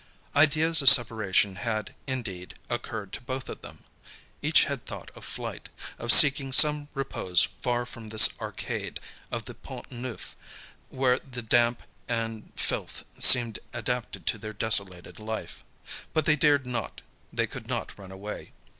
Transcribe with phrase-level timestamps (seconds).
[0.35, 3.83] Ideas of separation had, indeed, occurred to both of them.
[4.41, 8.99] Each had thought of flight, of seeking some repose far from this Arcade
[9.31, 10.35] of the Pont Neuf
[10.89, 15.63] where the damp and filth seemed adapted to their desolated life.
[16.13, 18.53] But they dared not, they could not run away.